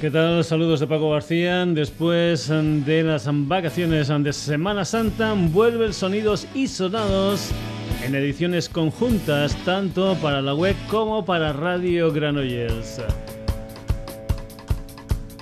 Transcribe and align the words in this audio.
¿Qué 0.00 0.10
tal? 0.10 0.42
Saludos 0.44 0.80
de 0.80 0.86
Paco 0.86 1.10
García. 1.10 1.66
Después 1.66 2.48
de 2.48 3.02
las 3.02 3.28
vacaciones 3.30 4.08
de 4.08 4.32
Semana 4.32 4.86
Santa, 4.86 5.34
vuelven 5.34 5.92
sonidos 5.92 6.46
y 6.54 6.68
sonados 6.68 7.50
en 8.02 8.14
ediciones 8.14 8.70
conjuntas, 8.70 9.54
tanto 9.66 10.14
para 10.22 10.40
la 10.40 10.54
web 10.54 10.74
como 10.88 11.22
para 11.22 11.52
Radio 11.52 12.10
Granollers. 12.10 13.02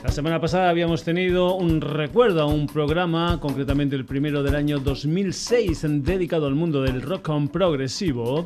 La 0.03 0.11
semana 0.11 0.41
pasada 0.41 0.71
habíamos 0.71 1.05
tenido 1.05 1.55
un 1.55 1.81
recuerdo 1.81 2.43
a 2.43 2.47
un 2.47 2.67
programa, 2.67 3.39
concretamente 3.39 3.95
el 3.95 4.07
primero 4.07 4.43
del 4.43 4.57
año 4.57 4.81
2006, 4.81 5.87
dedicado 6.03 6.49
al 6.49 6.57
mundo 6.57 6.83
del 6.83 7.01
rock 7.03 7.31
progresivo. 7.53 8.45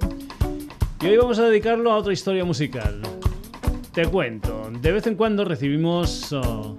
Y 1.01 1.07
hoy 1.07 1.17
vamos 1.17 1.39
a 1.39 1.49
dedicarlo 1.49 1.91
a 1.91 1.97
otra 1.97 2.13
historia 2.13 2.45
musical. 2.45 3.01
Te 3.93 4.07
cuento, 4.07 4.71
de 4.81 4.91
vez 4.91 5.07
en 5.07 5.15
cuando 5.17 5.45
recibimos 5.45 6.33
oh, 6.33 6.79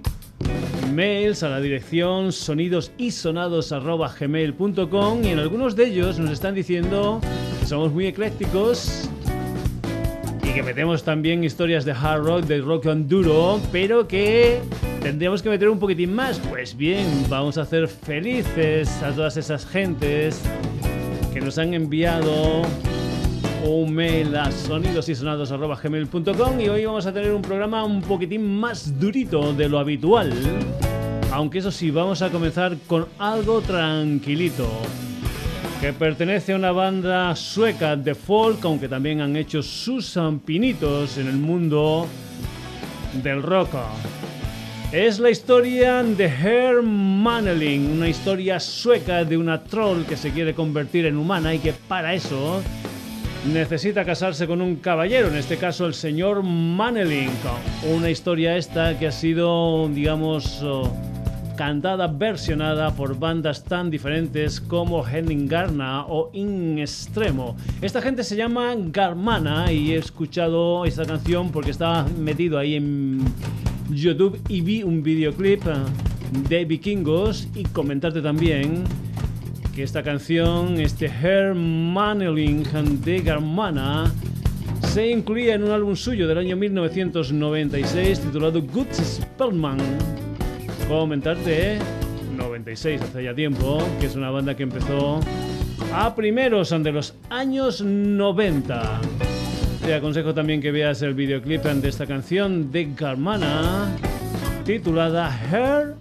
mails 0.92 1.44
a 1.44 1.48
la 1.48 1.60
dirección 1.60 2.32
sonidosisonados.gmail.com 2.32 5.22
y 5.22 5.28
en 5.28 5.38
algunos 5.38 5.76
de 5.76 5.86
ellos 5.86 6.18
nos 6.18 6.32
están 6.32 6.56
diciendo 6.56 7.20
que 7.60 7.66
somos 7.66 7.92
muy 7.92 8.06
eclécticos 8.06 9.08
y 10.42 10.54
que 10.54 10.64
metemos 10.64 11.04
también 11.04 11.44
historias 11.44 11.84
de 11.84 11.92
hard 11.92 12.24
rock, 12.24 12.46
de 12.46 12.60
rock 12.60 12.86
duro, 12.86 13.60
pero 13.70 14.08
que 14.08 14.58
tendríamos 15.00 15.40
que 15.40 15.50
meter 15.50 15.68
un 15.68 15.78
poquitín 15.78 16.16
más. 16.16 16.40
Pues 16.50 16.76
bien, 16.76 17.06
vamos 17.28 17.58
a 17.58 17.62
hacer 17.62 17.86
felices 17.86 18.90
a 19.04 19.12
todas 19.12 19.36
esas 19.36 19.64
gentes 19.64 20.42
que 21.32 21.40
nos 21.40 21.58
han 21.58 21.74
enviado 21.74 22.62
un 23.66 23.94
mail 23.94 24.34
a 24.36 24.50
sonidosisonados.gmail.com 24.50 26.60
y 26.60 26.68
hoy 26.68 26.84
vamos 26.84 27.06
a 27.06 27.12
tener 27.12 27.32
un 27.32 27.42
programa 27.42 27.84
un 27.84 28.02
poquitín 28.02 28.58
más 28.58 28.98
durito 29.00 29.52
de 29.52 29.68
lo 29.68 29.78
habitual. 29.78 30.32
Aunque 31.32 31.58
eso 31.58 31.70
sí, 31.70 31.90
vamos 31.90 32.22
a 32.22 32.30
comenzar 32.30 32.76
con 32.86 33.06
algo 33.18 33.60
tranquilito. 33.60 34.68
Que 35.80 35.92
pertenece 35.92 36.52
a 36.52 36.56
una 36.56 36.72
banda 36.72 37.34
sueca 37.34 37.96
de 37.96 38.14
folk, 38.14 38.64
aunque 38.64 38.88
también 38.88 39.20
han 39.20 39.36
hecho 39.36 39.62
sus 39.62 40.18
pinitos 40.44 41.18
en 41.18 41.28
el 41.28 41.36
mundo 41.36 42.06
del 43.22 43.42
rock. 43.42 43.70
Es 44.92 45.18
la 45.18 45.30
historia 45.30 46.02
de 46.02 46.26
Herr 46.26 46.82
Manneling, 46.82 47.90
una 47.90 48.08
historia 48.08 48.60
sueca 48.60 49.24
de 49.24 49.36
una 49.36 49.64
troll 49.64 50.04
que 50.04 50.16
se 50.16 50.30
quiere 50.30 50.54
convertir 50.54 51.06
en 51.06 51.16
humana 51.16 51.52
y 51.52 51.58
que 51.58 51.72
para 51.72 52.14
eso 52.14 52.62
necesita 53.52 54.04
casarse 54.04 54.46
con 54.46 54.62
un 54.62 54.76
caballero, 54.76 55.28
en 55.28 55.36
este 55.36 55.56
caso 55.56 55.86
el 55.86 55.94
señor 55.94 56.42
Maneling. 56.42 57.30
Una 57.94 58.10
historia 58.10 58.56
esta 58.56 58.98
que 58.98 59.06
ha 59.06 59.12
sido, 59.12 59.88
digamos, 59.88 60.62
oh, 60.62 60.90
cantada, 61.56 62.06
versionada 62.06 62.94
por 62.94 63.18
bandas 63.18 63.64
tan 63.64 63.90
diferentes 63.90 64.60
como 64.60 65.06
Henning 65.06 65.46
Garna 65.46 66.06
o 66.06 66.30
In 66.32 66.78
Extremo. 66.78 67.56
Esta 67.82 68.00
gente 68.00 68.24
se 68.24 68.36
llama 68.36 68.74
Garmana 68.76 69.70
y 69.72 69.92
he 69.92 69.96
escuchado 69.96 70.84
esta 70.84 71.04
canción 71.04 71.50
porque 71.52 71.70
estaba 71.70 72.06
metido 72.18 72.58
ahí 72.58 72.76
en 72.76 73.20
YouTube 73.90 74.40
y 74.48 74.62
vi 74.62 74.82
un 74.82 75.02
videoclip 75.02 75.62
de 76.48 76.64
vikingos 76.64 77.48
y 77.54 77.64
comentarte 77.64 78.20
también 78.20 78.84
que 79.74 79.82
esta 79.82 80.02
canción, 80.02 80.80
este 80.80 81.06
Hermaneling 81.06 82.62
de 83.02 83.20
Garmana, 83.20 84.12
se 84.82 85.10
incluía 85.10 85.54
en 85.54 85.64
un 85.64 85.70
álbum 85.72 85.96
suyo 85.96 86.28
del 86.28 86.38
año 86.38 86.56
1996 86.56 88.20
titulado 88.20 88.62
Good 88.62 88.92
Spellman. 88.92 89.78
Comentarte, 90.88 91.78
96 92.36 93.02
hace 93.02 93.24
ya 93.24 93.34
tiempo, 93.34 93.82
que 93.98 94.06
es 94.06 94.14
una 94.14 94.30
banda 94.30 94.56
que 94.56 94.62
empezó 94.62 95.18
a 95.92 96.14
primeros 96.14 96.70
de 96.70 96.92
los 96.92 97.14
años 97.30 97.80
90. 97.80 99.00
Te 99.84 99.94
aconsejo 99.94 100.34
también 100.34 100.60
que 100.60 100.70
veas 100.70 101.02
el 101.02 101.14
videoclip 101.14 101.62
de 101.62 101.88
esta 101.88 102.06
canción 102.06 102.70
de 102.70 102.92
Garmana 102.94 103.88
titulada 104.64 105.30
Her 105.50 105.94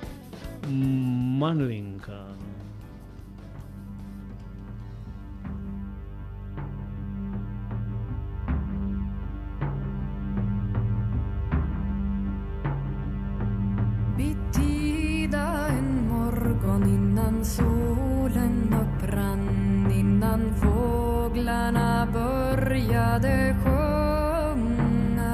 solen 17.43 18.73
upprann 18.73 19.91
innan 19.91 20.53
fåglarna 20.55 22.07
började 22.13 23.55
sjunga. 23.63 25.33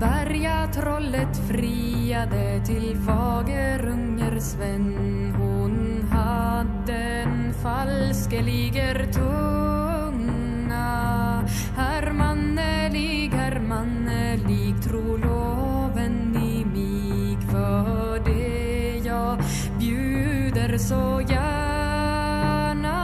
Bergatrollet 0.00 1.36
friade 1.48 2.60
till 2.66 2.96
Fagerunger-Sven. 2.96 4.96
Hon 5.38 6.08
hade 6.10 6.94
en 6.94 7.54
falskeliger 7.54 9.06
tunga. 9.12 9.77
Så 20.88 21.22
gärna 21.28 22.98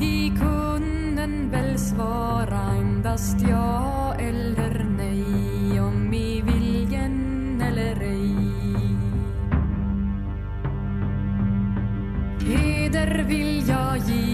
i 0.00 0.32
kunden 0.40 1.50
väl 1.50 1.78
svara 1.78 2.60
endast 2.78 3.40
ja 3.48 4.14
eller 4.18 4.86
nej 4.96 5.80
om 5.80 6.14
i 6.14 6.42
viljen 6.42 7.60
eller 7.60 8.00
ej. 8.00 8.36
Heder 12.40 13.24
vill 13.28 13.68
jag 13.68 13.98
ge 13.98 14.25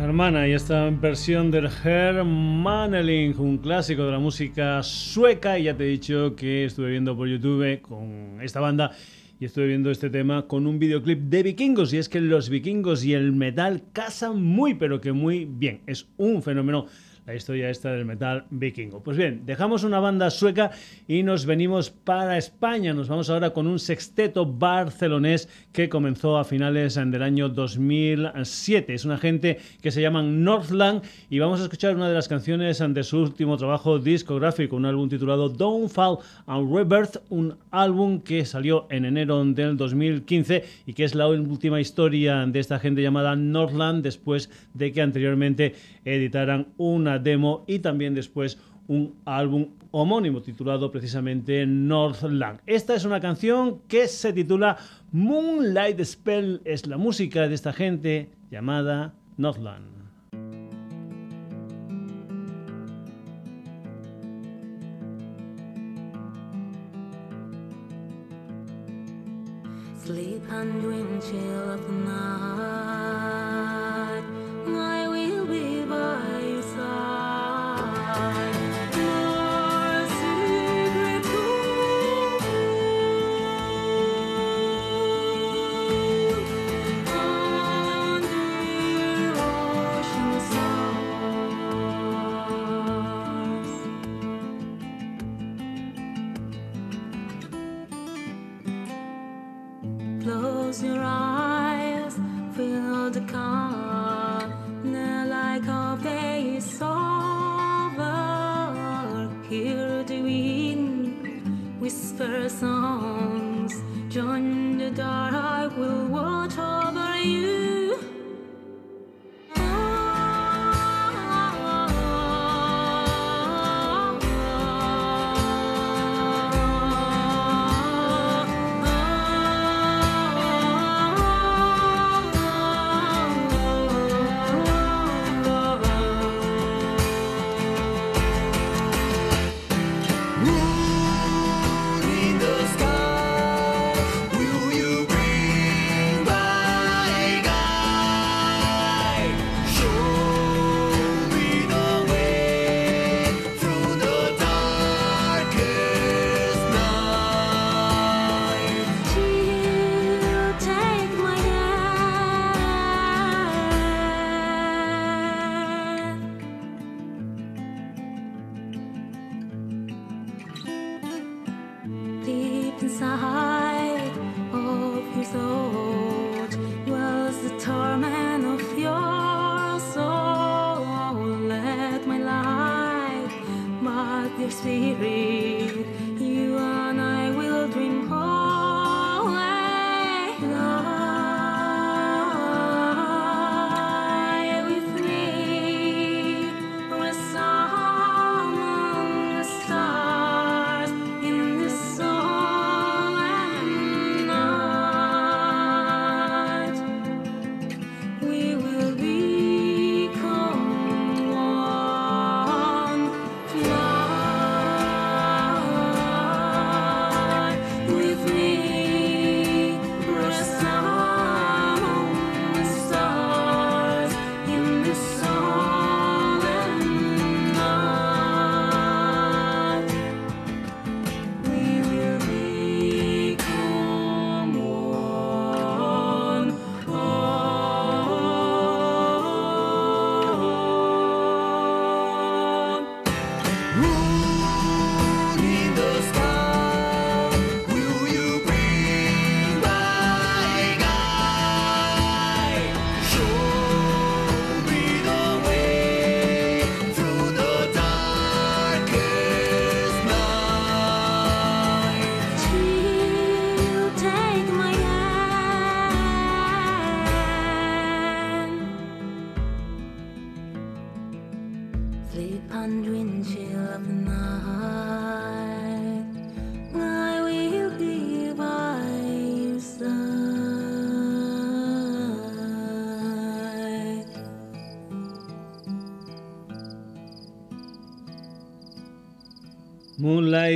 y 0.00 0.52
esta 0.52 0.90
versión 0.90 1.50
del 1.50 1.68
Hermaneling, 1.84 3.36
un 3.38 3.58
clásico 3.58 4.04
de 4.04 4.12
la 4.12 4.20
música 4.20 4.80
sueca. 4.82 5.58
Y 5.58 5.64
ya 5.64 5.76
te 5.76 5.84
he 5.84 5.88
dicho 5.88 6.36
que 6.36 6.66
estuve 6.66 6.90
viendo 6.90 7.16
por 7.16 7.26
YouTube 7.26 7.80
con 7.82 8.38
esta 8.40 8.60
banda 8.60 8.92
y 9.40 9.46
estuve 9.46 9.66
viendo 9.66 9.90
este 9.90 10.08
tema 10.08 10.46
con 10.46 10.68
un 10.68 10.78
videoclip 10.78 11.22
de 11.22 11.42
vikingos. 11.42 11.92
Y 11.92 11.98
es 11.98 12.08
que 12.08 12.20
los 12.20 12.48
vikingos 12.48 13.04
y 13.04 13.14
el 13.14 13.32
metal 13.32 13.82
casan 13.92 14.40
muy, 14.40 14.74
pero 14.74 15.00
que 15.00 15.12
muy 15.12 15.46
bien. 15.46 15.80
Es 15.86 16.06
un 16.16 16.42
fenómeno 16.44 16.86
la 17.28 17.34
historia 17.34 17.68
esta 17.68 17.92
del 17.92 18.06
metal 18.06 18.46
vikingo. 18.48 19.02
Pues 19.02 19.18
bien, 19.18 19.42
dejamos 19.44 19.84
una 19.84 20.00
banda 20.00 20.30
sueca 20.30 20.70
y 21.06 21.22
nos 21.22 21.44
venimos 21.44 21.90
para 21.90 22.38
España. 22.38 22.94
Nos 22.94 23.08
vamos 23.08 23.28
ahora 23.28 23.50
con 23.50 23.66
un 23.66 23.78
sexteto 23.78 24.46
barcelonés 24.46 25.46
que 25.70 25.90
comenzó 25.90 26.38
a 26.38 26.44
finales 26.44 26.94
del 26.94 27.22
año 27.22 27.50
2007. 27.50 28.94
Es 28.94 29.04
una 29.04 29.18
gente 29.18 29.58
que 29.82 29.90
se 29.90 30.00
llaman 30.00 30.42
Northland 30.42 31.02
y 31.28 31.38
vamos 31.38 31.60
a 31.60 31.64
escuchar 31.64 31.96
una 31.96 32.08
de 32.08 32.14
las 32.14 32.28
canciones 32.28 32.78
de 32.78 33.02
su 33.02 33.18
último 33.18 33.58
trabajo 33.58 33.98
discográfico, 33.98 34.76
un 34.76 34.86
álbum 34.86 35.10
titulado 35.10 35.50
Don't 35.50 35.90
Fall 35.90 36.20
and 36.46 36.74
Rebirth, 36.74 37.18
un 37.28 37.58
álbum 37.70 38.22
que 38.22 38.46
salió 38.46 38.86
en 38.88 39.04
enero 39.04 39.44
del 39.44 39.76
2015 39.76 40.64
y 40.86 40.94
que 40.94 41.04
es 41.04 41.14
la 41.14 41.28
última 41.28 41.78
historia 41.78 42.46
de 42.46 42.58
esta 42.58 42.78
gente 42.78 43.02
llamada 43.02 43.36
Northland 43.36 44.02
después 44.02 44.48
de 44.72 44.92
que 44.92 45.02
anteriormente 45.02 45.74
editaran 46.06 46.68
una 46.78 47.17
demo 47.18 47.64
y 47.66 47.80
también 47.80 48.14
después 48.14 48.58
un 48.86 49.14
álbum 49.24 49.68
homónimo 49.90 50.42
titulado 50.42 50.90
precisamente 50.90 51.66
Northland. 51.66 52.60
Esta 52.66 52.94
es 52.94 53.04
una 53.04 53.20
canción 53.20 53.80
que 53.86 54.08
se 54.08 54.32
titula 54.32 54.76
Moonlight 55.12 56.02
Spell, 56.02 56.60
es 56.64 56.86
la 56.86 56.96
música 56.96 57.48
de 57.48 57.54
esta 57.54 57.72
gente 57.72 58.30
llamada 58.50 59.14
Northland. 59.36 59.97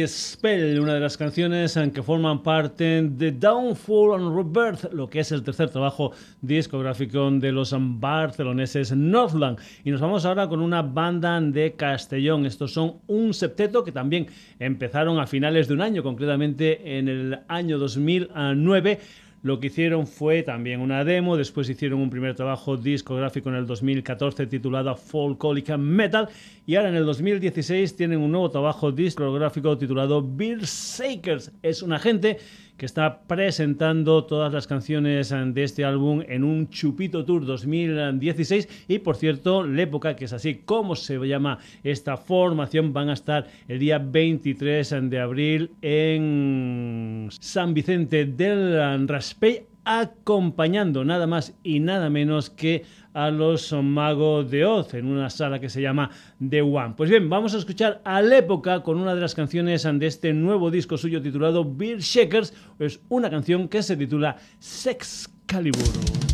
Spell, 0.06 0.80
una 0.80 0.94
de 0.94 1.00
las 1.00 1.16
canciones 1.16 1.76
en 1.76 1.90
que 1.90 2.02
forman 2.02 2.42
parte 2.42 3.02
de 3.02 3.32
Downfall 3.32 4.14
and 4.14 4.34
Rebirth, 4.34 4.92
lo 4.92 5.08
que 5.08 5.20
es 5.20 5.32
el 5.32 5.42
tercer 5.42 5.70
trabajo 5.70 6.12
discográfico 6.40 7.30
de 7.30 7.52
los 7.52 7.74
barceloneses 7.78 8.92
Northland. 8.96 9.58
Y 9.84 9.90
nos 9.90 10.00
vamos 10.00 10.24
ahora 10.24 10.48
con 10.48 10.60
una 10.60 10.82
banda 10.82 11.40
de 11.40 11.74
Castellón. 11.74 12.46
Estos 12.46 12.72
son 12.72 13.00
un 13.06 13.34
septeto 13.34 13.84
que 13.84 13.92
también 13.92 14.28
empezaron 14.58 15.18
a 15.20 15.26
finales 15.26 15.68
de 15.68 15.74
un 15.74 15.82
año, 15.82 16.02
concretamente 16.02 16.98
en 16.98 17.08
el 17.08 17.38
año 17.48 17.78
2009 17.78 18.98
lo 19.42 19.58
que 19.58 19.66
hicieron 19.66 20.06
fue 20.06 20.42
también 20.42 20.80
una 20.80 21.04
demo, 21.04 21.36
después 21.36 21.68
hicieron 21.68 22.00
un 22.00 22.10
primer 22.10 22.34
trabajo 22.36 22.76
discográfico 22.76 23.48
en 23.48 23.56
el 23.56 23.66
2014 23.66 24.46
titulado 24.46 24.94
Folkolica 24.94 25.76
Metal 25.76 26.28
y 26.64 26.76
ahora 26.76 26.90
en 26.90 26.94
el 26.94 27.04
2016 27.04 27.96
tienen 27.96 28.20
un 28.20 28.30
nuevo 28.30 28.50
trabajo 28.50 28.92
discográfico 28.92 29.76
titulado 29.76 30.24
Beer 30.24 30.60
Shakers. 30.60 31.50
Es 31.62 31.82
una 31.82 31.98
gente 31.98 32.38
que 32.82 32.86
está 32.86 33.20
presentando 33.28 34.24
todas 34.24 34.52
las 34.52 34.66
canciones 34.66 35.30
de 35.30 35.62
este 35.62 35.84
álbum 35.84 36.20
en 36.26 36.42
un 36.42 36.68
Chupito 36.68 37.24
Tour 37.24 37.46
2016 37.46 38.86
y 38.88 38.98
por 38.98 39.14
cierto, 39.14 39.62
la 39.62 39.82
época 39.82 40.16
que 40.16 40.24
es 40.24 40.32
así 40.32 40.62
como 40.64 40.96
se 40.96 41.16
llama 41.18 41.60
esta 41.84 42.16
formación 42.16 42.92
van 42.92 43.10
a 43.10 43.12
estar 43.12 43.46
el 43.68 43.78
día 43.78 44.00
23 44.00 44.96
de 45.02 45.20
abril 45.20 45.70
en 45.80 47.28
San 47.30 47.72
Vicente 47.72 48.24
del 48.24 49.06
Raspey 49.06 49.64
acompañando 49.84 51.04
nada 51.04 51.26
más 51.26 51.54
y 51.62 51.80
nada 51.80 52.10
menos 52.10 52.50
que 52.50 52.84
a 53.14 53.30
los 53.30 53.72
magos 53.72 54.50
de 54.50 54.64
Oz 54.64 54.94
en 54.94 55.06
una 55.06 55.28
sala 55.30 55.60
que 55.60 55.68
se 55.68 55.82
llama 55.82 56.10
The 56.48 56.62
One. 56.62 56.94
Pues 56.96 57.10
bien, 57.10 57.28
vamos 57.28 57.54
a 57.54 57.58
escuchar 57.58 58.00
a 58.04 58.22
la 58.22 58.38
época 58.38 58.82
con 58.82 58.98
una 58.98 59.14
de 59.14 59.20
las 59.20 59.34
canciones 59.34 59.82
de 59.82 60.06
este 60.06 60.32
nuevo 60.32 60.70
disco 60.70 60.96
suyo 60.96 61.20
titulado 61.20 61.64
Beer 61.64 62.00
Shakers. 62.00 62.54
Es 62.78 63.00
una 63.08 63.28
canción 63.30 63.68
que 63.68 63.82
se 63.82 63.96
titula 63.96 64.36
Sex 64.58 65.30
Calibur. 65.46 66.31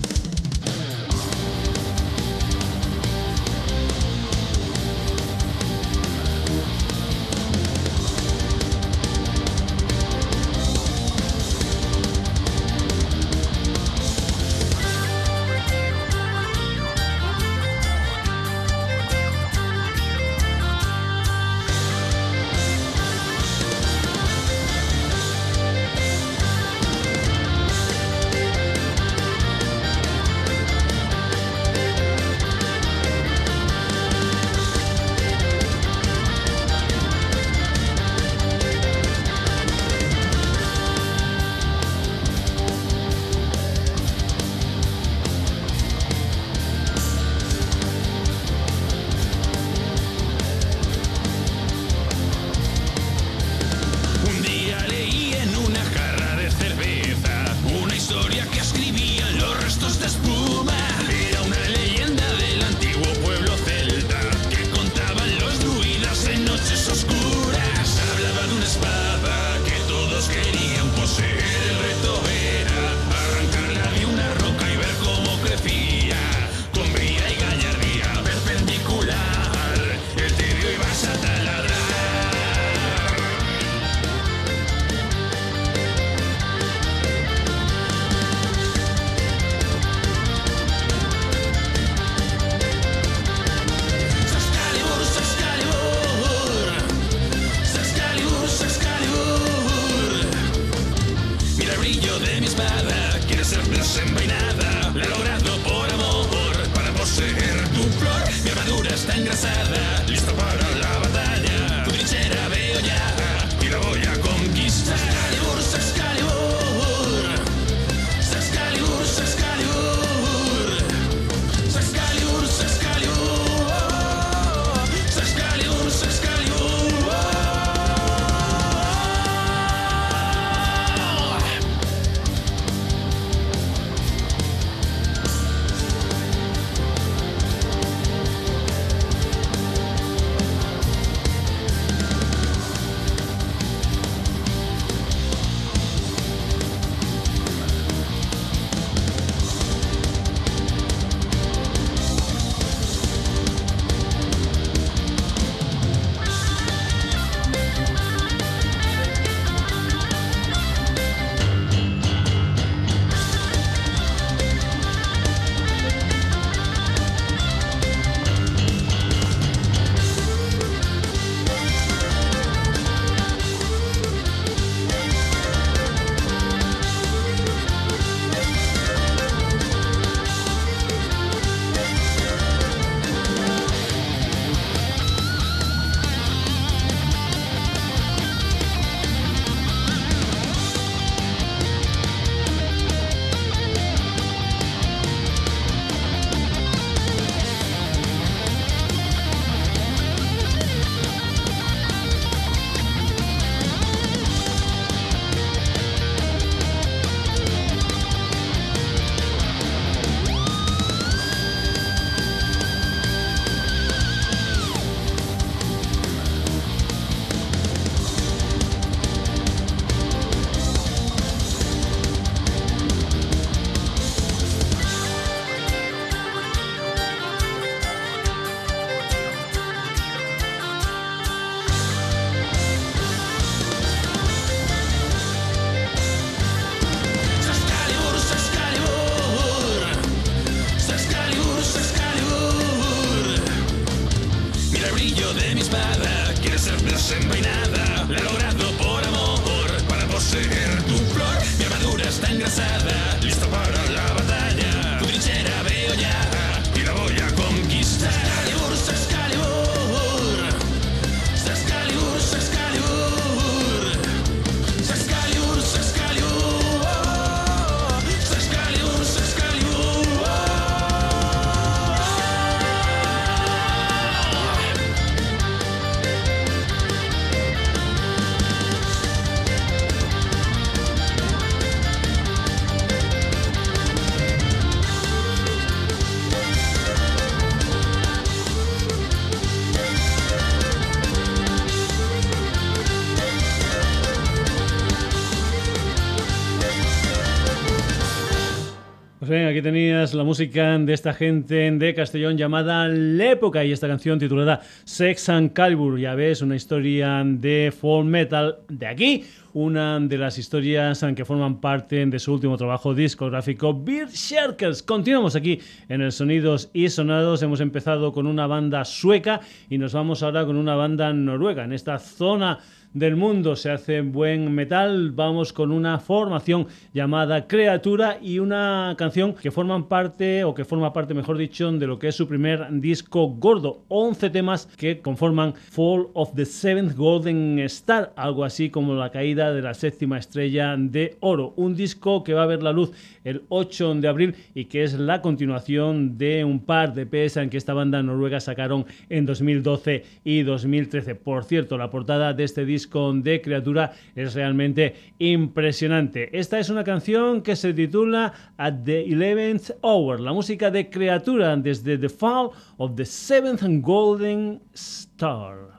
Pues 299.29 299.47
aquí 299.47 299.61
tenías 299.61 300.15
la 300.15 300.25
música 300.25 300.79
de 300.79 300.95
esta 300.95 301.13
gente 301.13 301.71
de 301.71 301.95
Castellón 301.95 302.39
llamada 302.39 302.89
L'Época 302.89 303.63
y 303.63 303.73
esta 303.73 303.87
canción 303.87 304.19
titulada 304.19 304.63
Sex 304.85 305.29
and 305.29 305.53
Calibur. 305.53 306.01
Ya 306.01 306.15
ves, 306.15 306.41
una 306.41 306.57
historia 306.57 307.23
de 307.27 307.71
folk 307.79 308.07
metal 308.07 308.61
de 308.71 308.87
aquí, 308.87 309.25
una 309.53 310.01
de 310.01 310.17
las 310.17 310.39
historias 310.39 311.05
que 311.15 311.27
forman 311.27 311.61
parte 311.61 312.07
de 312.07 312.19
su 312.19 312.33
último 312.33 312.57
trabajo 312.57 312.95
discográfico, 312.95 313.79
Beer 313.79 314.09
Shirkers. 314.09 314.83
Continuamos 314.83 315.37
aquí 315.37 315.61
en 315.91 316.01
el 316.01 316.11
Sonidos 316.11 316.71
y 316.73 316.89
Sonados. 316.89 317.43
Hemos 317.43 317.61
empezado 317.61 318.15
con 318.15 318.27
una 318.27 318.47
banda 318.47 318.83
sueca 318.87 319.41
y 319.69 319.77
nos 319.77 319.93
vamos 319.93 320.23
ahora 320.23 320.47
con 320.47 320.57
una 320.57 320.75
banda 320.75 321.13
noruega. 321.13 321.65
En 321.65 321.75
esta 321.75 321.99
zona 321.99 322.61
del 322.95 323.17
mundo 323.17 323.57
se 323.57 323.71
hace 323.71 324.01
buen 324.01 324.55
metal. 324.55 325.13
Vamos 325.13 325.53
con 325.53 325.73
una 325.73 325.99
formación 325.99 326.67
llamada 326.95 327.47
Creatura 327.47 328.19
y 328.23 328.39
una 328.39 328.95
canción 328.97 329.35
que 329.35 329.51
forman 329.51 329.89
parte, 329.89 330.45
o 330.45 330.55
que 330.55 330.65
forma 330.65 330.93
parte, 330.93 331.15
mejor 331.15 331.37
dicho, 331.37 331.71
de 331.71 331.87
lo 331.87 331.99
que 331.99 332.09
es 332.09 332.15
su 332.15 332.27
primer 332.27 332.67
disco 332.81 333.29
gordo. 333.29 333.83
11 333.89 334.31
temas 334.31 334.67
que 334.77 335.01
conforman 335.01 335.55
Fall 335.55 336.09
of 336.15 336.35
the 336.35 336.45
Seventh 336.45 336.97
Golden 336.97 337.59
Star, 337.61 338.13
algo 338.17 338.45
así 338.45 338.71
como 338.71 338.95
la 338.95 339.11
caída 339.11 339.53
de 339.53 339.63
la 339.63 339.75
séptima 339.75 340.19
estrella 340.19 340.77
de 340.79 341.17
oro. 341.21 341.53
Un 341.57 341.77
disco 341.77 342.25
que 342.25 342.35
va 342.35 342.45
a 342.45 342.47
ver 342.47 342.63
la 342.63 342.73
luz 342.73 342.93
el 343.25 343.43
8 343.49 343.97
de 343.97 344.09
abril 344.09 344.35
y 344.55 344.67
que 344.67 344.85
es 344.85 344.95
la 344.95 345.21
continuación 345.21 346.17
de 346.17 346.45
un 346.45 346.61
par 346.61 346.95
de 346.95 347.09
en 347.19 347.51
que 347.51 347.57
esta 347.57 347.75
banda 347.75 348.03
noruega 348.03 348.39
sacaron 348.39 348.87
en 349.09 349.27
2012 349.27 350.05
y 350.25 350.43
2013. 350.43 351.15
Por 351.17 351.45
cierto, 351.45 351.77
la 351.77 351.91
portada 351.91 352.33
de 352.33 352.45
este 352.45 352.65
disco 352.65 352.78
de 352.87 353.41
Criatura 353.43 353.93
es 354.15 354.35
realmente 354.35 354.95
impresionante. 355.19 356.39
Esta 356.39 356.59
es 356.59 356.71
una 356.71 356.85
canción 356.85 357.43
que 357.43 357.57
se 357.57 357.75
titula 357.75 358.33
At 358.57 358.85
the 358.85 359.05
Eleventh 359.05 359.71
Hour, 359.83 360.21
la 360.21 360.33
música 360.33 360.71
de 360.71 360.91
Criatura 360.91 361.57
desde 361.57 361.99
The 361.99 362.09
Fall 362.09 362.51
of 362.77 362.95
the 362.95 363.05
Seventh 363.05 363.63
Golden 363.83 364.61
Star. 364.75 365.78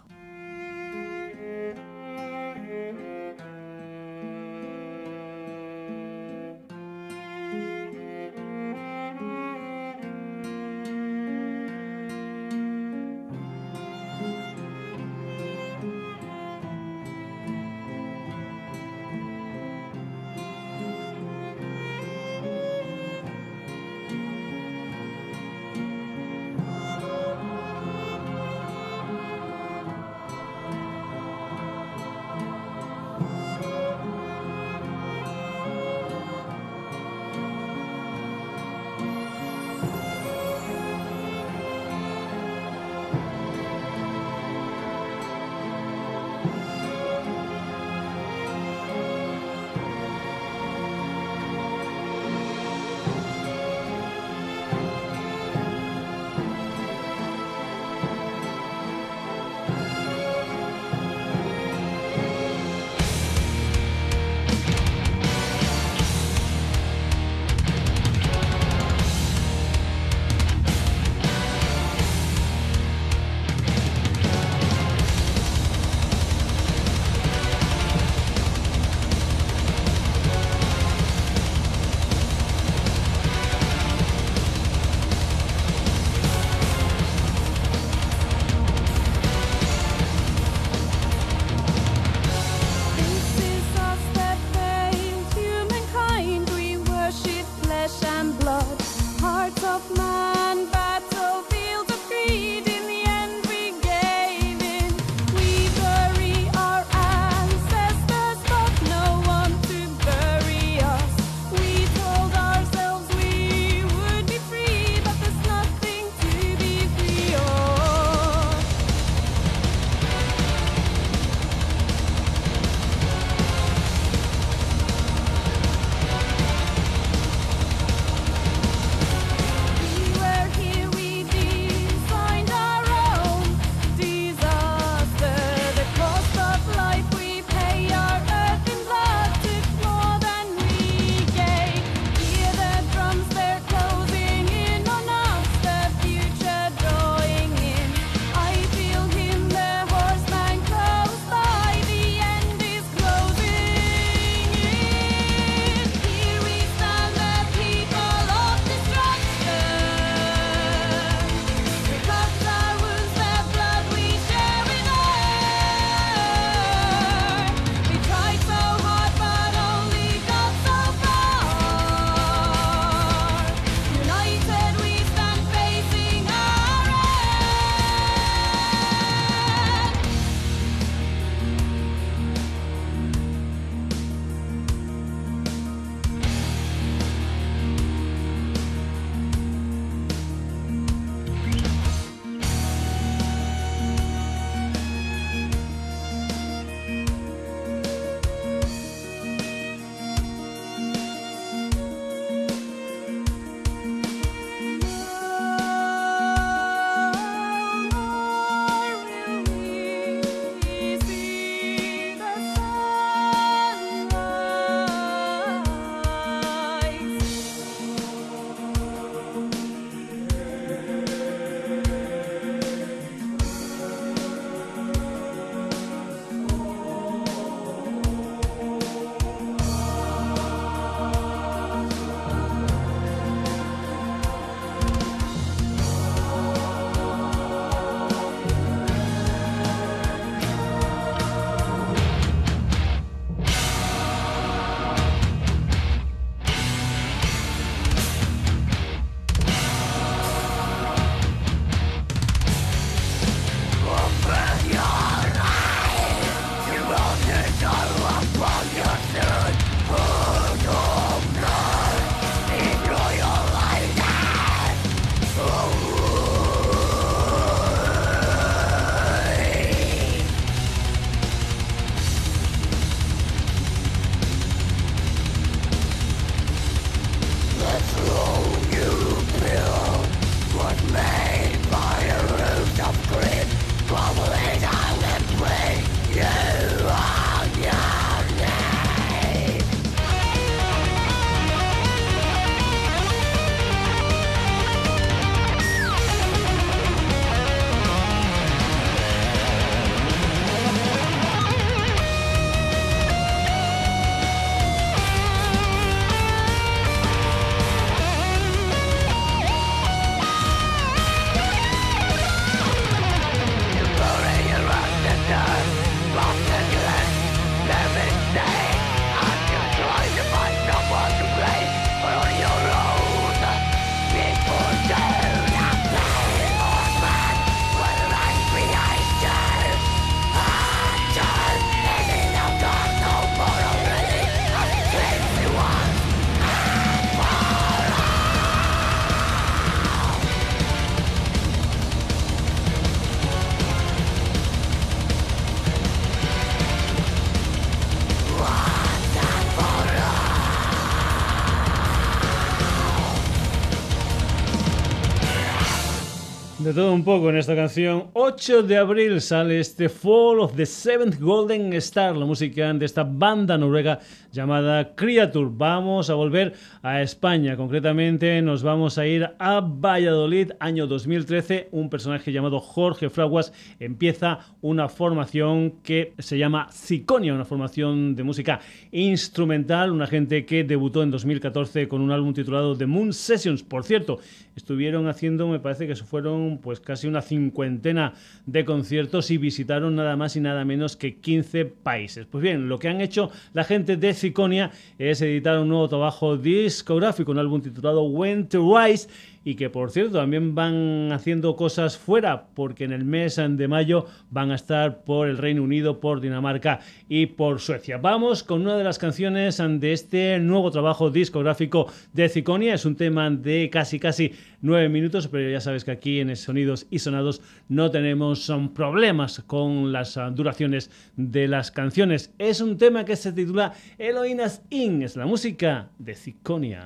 Un 357.00 357.06
poco 357.06 357.30
en 357.30 357.38
esta 357.38 357.56
canción. 357.56 358.08
8 358.12 358.64
de 358.64 358.76
abril 358.76 359.22
sale 359.22 359.62
este 359.62 359.88
Fall 359.88 360.42
of 360.42 360.58
the 360.58 360.66
Seventh 360.66 361.18
Golden 361.18 361.72
Star, 361.76 362.18
la 362.18 362.26
música 362.26 362.74
de 362.74 362.86
esta 362.86 363.06
banda 363.06 363.58
noruega 363.58 364.00
llamada 364.34 364.96
Creature. 364.96 365.48
Vamos 365.50 366.10
a 366.10 366.16
volver 366.16 366.54
a 366.84 367.02
España, 367.02 367.56
concretamente 367.56 368.42
nos 368.42 368.64
vamos 368.64 368.98
a 368.98 369.08
ir 369.08 369.30
a 369.40 369.62
Valladolid, 369.62 370.52
año 370.60 370.88
2013. 370.88 371.70
Un 371.72 371.90
personaje 371.90 372.34
llamado 372.34 372.60
Jorge 372.60 373.10
Fraguas 373.10 373.54
empieza 373.80 374.40
una 374.60 374.90
formación 374.90 375.76
que 375.82 376.14
se 376.20 376.38
llama 376.38 376.68
Ciconia, 376.70 377.34
una 377.34 377.46
formación 377.46 378.14
de 378.16 378.24
música 378.24 378.60
instrumental, 378.92 379.92
una 379.92 380.06
gente 380.06 380.46
que 380.46 380.66
debutó 380.66 381.02
en 381.02 381.12
2014 381.12 381.88
con 381.88 382.02
un 382.02 382.12
álbum 382.12 382.34
titulado 382.34 382.78
The 382.78 382.88
Moon 382.88 383.14
Sessions. 383.14 383.64
Por 383.64 383.86
cierto, 383.86 384.20
estuvieron 384.58 385.08
haciendo, 385.08 385.48
me 385.48 385.60
parece 385.60 385.88
que 385.88 385.96
fueron 385.96 386.58
pues 386.58 386.82
casi 386.90 387.06
una 387.06 387.22
cincuentena 387.22 388.16
de 388.48 388.66
conciertos 388.66 389.30
y 389.30 389.38
visitaron 389.38 389.96
nada 389.96 390.16
más 390.16 390.36
y 390.36 390.40
nada 390.40 390.66
menos 390.66 390.96
que 390.98 391.18
15 391.18 391.66
países. 391.66 392.26
Pues 392.26 392.42
bien, 392.42 392.68
lo 392.68 392.80
que 392.80 392.88
han 392.88 393.00
hecho 393.00 393.30
la 393.54 393.64
gente 393.64 393.96
de 393.96 394.16
Ciconia 394.16 394.72
es 394.98 395.22
editar 395.22 395.60
un 395.60 395.70
nuevo 395.70 395.88
trabajo 395.88 396.36
discográfico, 396.36 397.32
un 397.32 397.38
álbum 397.38 397.62
titulado 397.62 398.02
When 398.02 398.50
to 398.50 398.76
Rise 398.76 399.08
y 399.44 399.56
que 399.56 399.70
por 399.70 399.92
cierto 399.92 400.20
también 400.20 400.56
van 400.56 401.12
haciendo 401.12 401.56
cosas 401.56 401.98
fuera 401.98 402.48
porque 402.54 402.84
en 402.84 402.92
el 402.92 403.06
mes 403.06 403.38
de 403.38 403.68
mayo 403.68 404.06
van 404.30 404.52
a 404.52 404.56
estar 404.56 405.04
por 405.04 405.28
el 405.28 405.38
Reino 405.38 405.64
Unido, 405.64 406.00
por 406.00 406.22
Dinamarca 406.22 406.80
y 407.08 407.28
por 407.28 407.60
Suecia. 407.60 407.98
Vamos 407.98 408.44
con 408.44 408.62
una 408.62 408.78
de 408.78 408.84
las 408.84 409.00
canciones 409.00 409.58
de 409.58 409.94
este 409.94 410.40
nuevo 410.40 410.72
trabajo 410.72 411.10
discográfico 411.10 411.92
de 412.14 412.30
Ciconia. 412.30 412.74
Es 412.74 412.86
un 412.86 412.96
tema 412.96 413.30
de 413.30 413.70
casi 413.72 414.00
casi 414.00 414.34
nueve 414.62 414.90
minutos, 414.90 415.28
pero 415.28 415.50
ya 415.50 415.62
sabes 415.62 415.84
que 415.84 415.92
aquí 415.92 416.20
en 416.20 416.36
Sonidos 416.36 416.88
y 416.90 417.00
Sonados 417.00 417.42
no 417.68 417.92
tenemos 417.92 418.52
problemas 418.74 419.42
con 419.46 419.92
las 419.92 420.18
ah, 420.18 420.30
duraciones 420.30 420.92
de 421.16 421.48
las 421.48 421.72
canciones. 421.72 422.34
Es 422.38 422.62
un 422.62 422.78
tema 422.78 423.06
que 423.06 423.16
se 423.16 423.34
titula 423.34 423.74
Eloinas 423.98 424.64
In, 424.70 425.02
es 425.02 425.16
la 425.16 425.26
música 425.26 425.90
de 425.98 426.16
Ciconia. 426.16 426.86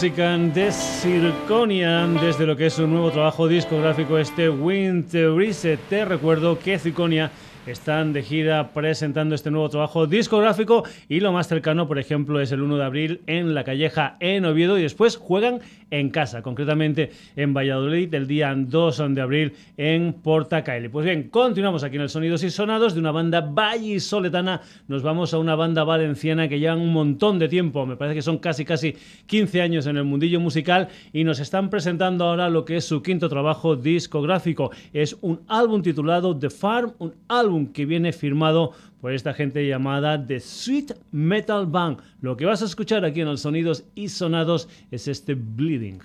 Música 0.00 0.38
de 0.38 0.72
Circonia, 0.72 2.06
desde 2.06 2.46
lo 2.46 2.56
que 2.56 2.68
es 2.68 2.72
su 2.72 2.86
nuevo 2.86 3.10
trabajo 3.10 3.46
discográfico, 3.46 4.16
este 4.16 4.48
Winter 4.48 5.30
Reset. 5.34 5.78
Te 5.90 6.06
recuerdo 6.06 6.58
que 6.58 6.78
Circonia 6.78 7.30
están 7.66 8.14
de 8.14 8.22
gira 8.22 8.72
presentando 8.72 9.34
este 9.34 9.50
nuevo 9.50 9.68
trabajo 9.68 10.06
discográfico 10.06 10.84
y 11.06 11.20
lo 11.20 11.32
más 11.32 11.48
cercano, 11.48 11.86
por 11.86 11.98
ejemplo, 11.98 12.40
es 12.40 12.50
el 12.50 12.62
1 12.62 12.78
de 12.78 12.84
abril 12.84 13.20
en 13.26 13.52
La 13.52 13.62
Calleja 13.62 14.16
en 14.20 14.46
Oviedo 14.46 14.78
y 14.78 14.82
después 14.82 15.18
juegan 15.18 15.60
en 15.90 16.10
casa, 16.10 16.42
concretamente 16.42 17.10
en 17.36 17.54
Valladolid, 17.54 18.12
el 18.14 18.26
día 18.26 18.54
2 18.56 19.14
de 19.14 19.20
abril 19.20 19.52
en 19.76 20.12
Portacaeli. 20.12 20.88
Pues 20.88 21.04
bien, 21.04 21.28
continuamos 21.30 21.84
aquí 21.84 21.96
en 21.96 22.02
el 22.02 22.08
Sonidos 22.08 22.42
y 22.44 22.50
Sonados 22.50 22.94
de 22.94 23.00
una 23.00 23.10
banda 23.10 23.40
vallisoletana. 23.40 24.60
Nos 24.88 25.02
vamos 25.02 25.34
a 25.34 25.38
una 25.38 25.54
banda 25.54 25.84
valenciana 25.84 26.48
que 26.48 26.58
llevan 26.58 26.80
un 26.80 26.92
montón 26.92 27.38
de 27.38 27.48
tiempo, 27.48 27.86
me 27.86 27.96
parece 27.96 28.16
que 28.16 28.22
son 28.22 28.38
casi 28.38 28.64
casi 28.64 28.96
15 29.26 29.62
años 29.62 29.86
en 29.86 29.96
el 29.96 30.04
mundillo 30.04 30.40
musical 30.40 30.88
y 31.12 31.24
nos 31.24 31.40
están 31.40 31.70
presentando 31.70 32.24
ahora 32.24 32.48
lo 32.48 32.64
que 32.64 32.76
es 32.76 32.84
su 32.84 33.02
quinto 33.02 33.28
trabajo 33.28 33.76
discográfico. 33.76 34.70
Es 34.92 35.16
un 35.20 35.40
álbum 35.48 35.82
titulado 35.82 36.36
The 36.36 36.50
Farm, 36.50 36.92
un 36.98 37.14
álbum 37.28 37.72
que 37.72 37.86
viene 37.86 38.12
firmado 38.12 38.72
por 39.00 39.12
esta 39.12 39.34
gente 39.34 39.66
llamada 39.66 40.24
The 40.26 40.40
Sweet 40.40 40.92
Metal 41.12 41.66
Band. 41.66 41.98
Lo 42.20 42.36
que 42.36 42.44
vas 42.44 42.62
a 42.62 42.66
escuchar 42.66 43.04
aquí 43.04 43.20
en 43.20 43.26
los 43.26 43.40
Sonidos 43.40 43.84
y 43.94 44.08
Sonados 44.08 44.68
es 44.90 45.08
este 45.08 45.34
Bleeding. 45.34 46.00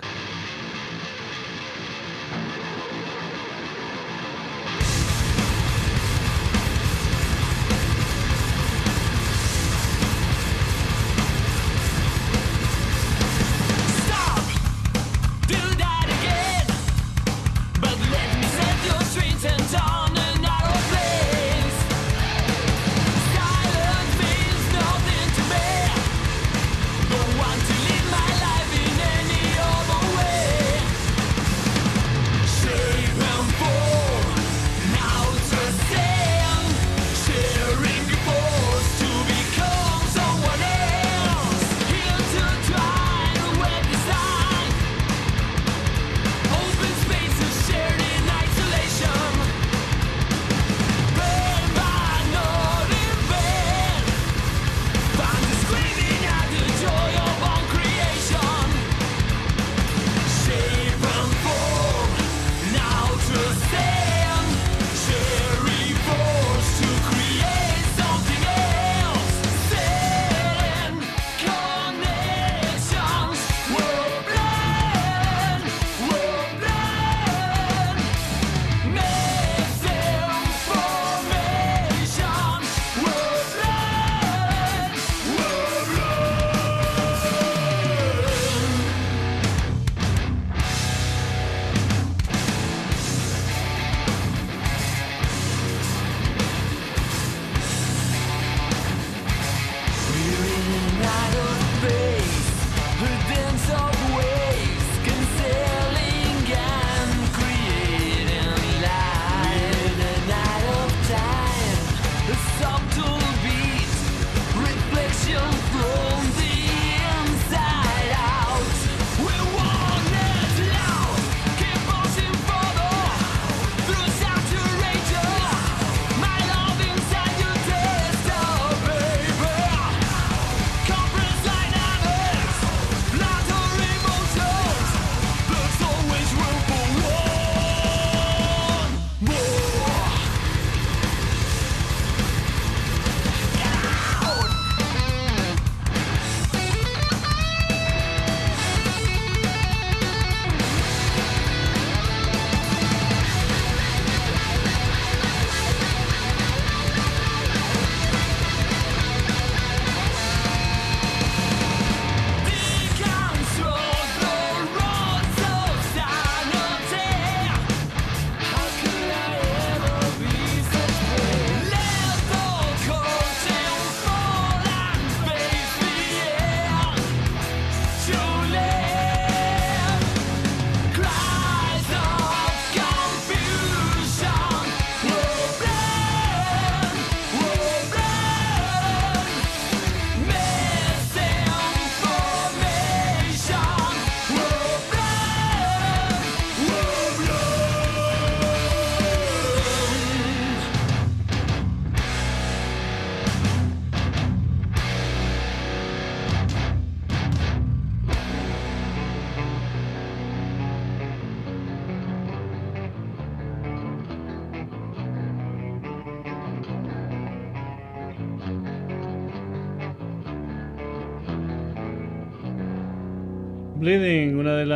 Bleeding, 223.85 224.01
una 224.01 224.01
de 224.01 224.14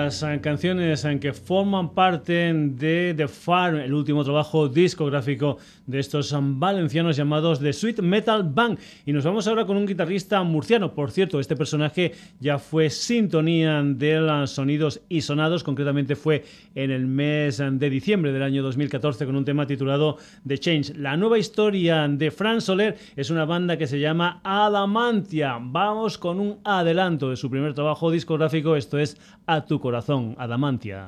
las 0.09 0.23
eh, 0.23 0.39
canciones 0.41 1.05
en 1.05 1.19
que 1.19 1.33
forman 1.33 1.93
parte 1.93 2.51
de 2.51 3.13
The 3.15 3.27
Farm, 3.27 3.75
el 3.75 3.93
último 3.93 4.23
trabajo 4.23 4.67
discográfico 4.67 5.59
de 5.85 5.99
estos 5.99 6.31
um, 6.31 6.59
valencianos 6.59 7.15
llamados 7.15 7.59
The 7.59 7.71
Sweet 7.71 7.99
Metal 7.99 8.41
Band. 8.43 8.79
Y 9.05 9.13
nos 9.13 9.23
vamos 9.23 9.47
ahora 9.47 9.65
con 9.65 9.77
un 9.77 9.85
guitarrista 9.85 10.41
murciano. 10.41 10.95
Por 10.95 11.11
cierto, 11.11 11.39
este 11.39 11.55
personaje 11.55 12.13
ya 12.39 12.57
fue 12.57 12.89
sintonía 12.89 13.83
de 13.83 14.19
los 14.19 14.49
sonidos 14.49 15.01
y 15.09 15.21
sonados, 15.21 15.63
concretamente 15.63 16.15
fue 16.15 16.43
en 16.73 16.89
el 16.89 17.05
mes 17.05 17.57
de 17.59 17.89
diciembre 17.91 18.31
del 18.31 18.41
año 18.41 18.63
2014 18.63 19.27
con 19.27 19.35
un 19.35 19.45
tema 19.45 19.67
titulado 19.67 20.17
The 20.47 20.57
Change. 20.57 20.97
La 20.97 21.17
nueva 21.17 21.37
historia 21.37 22.07
de 22.07 22.31
Fran 22.31 22.61
Soler 22.61 22.97
es 23.15 23.29
una 23.29 23.45
banda 23.45 23.77
que 23.77 23.85
se 23.85 23.99
llama 23.99 24.41
Adamantia. 24.43 25.59
Vamos 25.61 26.17
con 26.17 26.39
un 26.39 26.57
adelanto 26.63 27.29
de 27.29 27.35
su 27.35 27.49
primer 27.51 27.75
trabajo 27.75 28.09
discográfico. 28.09 28.75
Esto 28.75 28.97
es 28.97 29.19
A 29.45 29.65
tu 29.65 29.79
corazón, 29.79 29.98
Adamantia. 30.37 31.07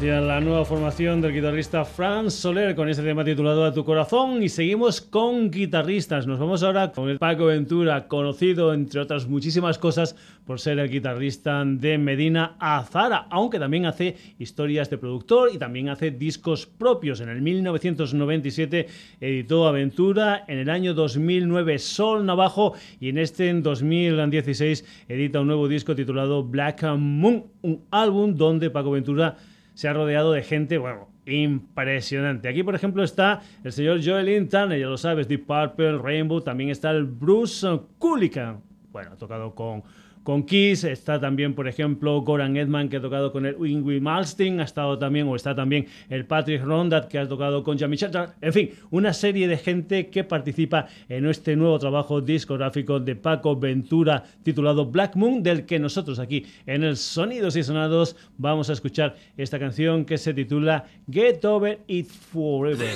La 0.00 0.40
nueva 0.40 0.64
formación 0.64 1.20
del 1.20 1.32
guitarrista 1.32 1.84
Franz 1.84 2.32
Soler 2.32 2.76
con 2.76 2.88
este 2.88 3.02
tema 3.02 3.24
titulado 3.24 3.64
A 3.64 3.72
tu 3.72 3.84
corazón 3.84 4.40
y 4.44 4.48
seguimos 4.48 5.00
con 5.00 5.50
guitarristas. 5.50 6.24
Nos 6.24 6.38
vamos 6.38 6.62
ahora 6.62 6.92
con 6.92 7.08
el 7.08 7.18
Paco 7.18 7.46
Ventura, 7.46 8.06
conocido 8.06 8.72
entre 8.72 9.00
otras 9.00 9.26
muchísimas 9.26 9.76
cosas 9.76 10.14
por 10.46 10.60
ser 10.60 10.78
el 10.78 10.88
guitarrista 10.88 11.64
de 11.64 11.98
Medina 11.98 12.54
Azara, 12.60 13.26
aunque 13.28 13.58
también 13.58 13.86
hace 13.86 14.16
historias 14.38 14.88
de 14.88 14.98
productor 14.98 15.50
y 15.52 15.58
también 15.58 15.88
hace 15.88 16.12
discos 16.12 16.64
propios. 16.64 17.20
En 17.20 17.30
el 17.30 17.42
1997 17.42 18.86
editó 19.20 19.66
Aventura, 19.66 20.44
en 20.46 20.58
el 20.58 20.70
año 20.70 20.94
2009 20.94 21.76
Sol 21.80 22.24
Navajo 22.24 22.74
y 23.00 23.08
en 23.08 23.18
este 23.18 23.48
en 23.48 23.64
2016 23.64 24.84
edita 25.08 25.40
un 25.40 25.48
nuevo 25.48 25.66
disco 25.66 25.96
titulado 25.96 26.44
Black 26.44 26.84
Moon, 26.84 27.46
un 27.62 27.82
álbum 27.90 28.36
donde 28.36 28.70
Paco 28.70 28.92
Ventura 28.92 29.36
se 29.78 29.86
ha 29.86 29.92
rodeado 29.92 30.32
de 30.32 30.42
gente, 30.42 30.76
bueno, 30.76 31.06
impresionante. 31.24 32.48
Aquí, 32.48 32.64
por 32.64 32.74
ejemplo, 32.74 33.04
está 33.04 33.42
el 33.62 33.70
señor 33.70 34.00
Joel 34.04 34.48
Turner, 34.48 34.76
ya 34.76 34.88
lo 34.88 34.96
sabes, 34.96 35.28
Deep 35.28 35.46
Purple, 35.46 35.98
Rainbow, 35.98 36.40
también 36.40 36.70
está 36.70 36.90
el 36.90 37.04
Bruce 37.04 37.64
Kulikan. 37.96 38.60
Bueno, 38.90 39.12
ha 39.12 39.16
tocado 39.16 39.54
con 39.54 39.84
con 40.28 40.42
Kiss, 40.42 40.84
está 40.84 41.18
también, 41.18 41.54
por 41.54 41.68
ejemplo, 41.68 42.20
Goran 42.20 42.54
Edman, 42.54 42.90
que 42.90 42.98
ha 42.98 43.00
tocado 43.00 43.32
con 43.32 43.46
el 43.46 43.56
Ingrid 43.66 44.02
Malmsteen, 44.02 44.60
ha 44.60 44.64
estado 44.64 44.98
también, 44.98 45.26
o 45.26 45.34
está 45.34 45.54
también 45.54 45.86
el 46.10 46.26
Patrick 46.26 46.62
Rondat, 46.62 47.08
que 47.08 47.18
ha 47.18 47.26
tocado 47.26 47.64
con 47.64 47.78
Jamie 47.78 47.96
Chatter, 47.96 48.34
en 48.42 48.52
fin, 48.52 48.70
una 48.90 49.14
serie 49.14 49.48
de 49.48 49.56
gente 49.56 50.10
que 50.10 50.24
participa 50.24 50.86
en 51.08 51.24
este 51.24 51.56
nuevo 51.56 51.78
trabajo 51.78 52.20
discográfico 52.20 53.00
de 53.00 53.16
Paco 53.16 53.56
Ventura, 53.56 54.22
titulado 54.42 54.84
Black 54.84 55.16
Moon, 55.16 55.42
del 55.42 55.64
que 55.64 55.78
nosotros 55.78 56.18
aquí 56.18 56.44
en 56.66 56.84
el 56.84 56.98
Sonidos 56.98 57.56
y 57.56 57.62
Sonados 57.62 58.14
vamos 58.36 58.68
a 58.68 58.74
escuchar 58.74 59.16
esta 59.38 59.58
canción 59.58 60.04
que 60.04 60.18
se 60.18 60.34
titula 60.34 60.84
Get 61.10 61.42
Over 61.46 61.78
It 61.86 62.10
Forever. 62.10 62.86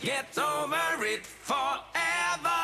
Get 0.00 0.36
over 0.36 1.02
it 1.06 1.24
forever. 1.24 2.63